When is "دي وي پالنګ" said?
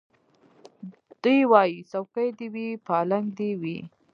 2.37-3.25